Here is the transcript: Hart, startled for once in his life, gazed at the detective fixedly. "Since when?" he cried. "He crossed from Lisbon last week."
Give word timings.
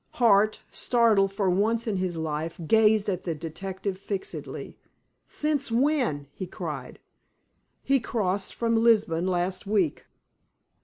Hart, 0.13 0.61
startled 0.71 1.31
for 1.31 1.47
once 1.47 1.85
in 1.85 1.97
his 1.97 2.17
life, 2.17 2.59
gazed 2.65 3.07
at 3.07 3.21
the 3.23 3.35
detective 3.35 3.99
fixedly. 3.99 4.75
"Since 5.27 5.71
when?" 5.71 6.25
he 6.33 6.47
cried. 6.47 6.97
"He 7.83 7.99
crossed 7.99 8.55
from 8.55 8.83
Lisbon 8.83 9.27
last 9.27 9.67
week." 9.67 10.07